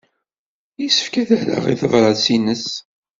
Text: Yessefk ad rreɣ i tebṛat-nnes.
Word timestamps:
Yessefk 0.81 1.13
ad 1.21 1.29
rreɣ 1.41 1.65
i 1.67 1.75
tebṛat-nnes. 1.81 2.67